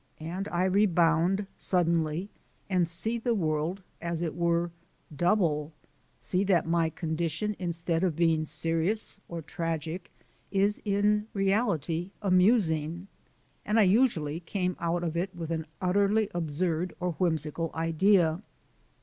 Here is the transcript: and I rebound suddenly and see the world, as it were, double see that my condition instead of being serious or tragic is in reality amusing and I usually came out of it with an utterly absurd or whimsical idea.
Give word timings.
and 0.19 0.47
I 0.47 0.63
rebound 0.63 1.45
suddenly 1.59 2.31
and 2.71 2.89
see 2.89 3.19
the 3.19 3.35
world, 3.35 3.83
as 4.01 4.23
it 4.23 4.33
were, 4.35 4.71
double 5.15 5.73
see 6.19 6.43
that 6.45 6.65
my 6.65 6.89
condition 6.89 7.55
instead 7.59 8.03
of 8.03 8.15
being 8.15 8.43
serious 8.45 9.19
or 9.27 9.43
tragic 9.43 10.09
is 10.49 10.81
in 10.85 11.27
reality 11.35 12.09
amusing 12.19 13.09
and 13.63 13.79
I 13.79 13.83
usually 13.83 14.39
came 14.39 14.75
out 14.79 15.03
of 15.03 15.15
it 15.15 15.35
with 15.35 15.51
an 15.51 15.67
utterly 15.79 16.29
absurd 16.33 16.95
or 16.99 17.11
whimsical 17.19 17.69
idea. 17.75 18.41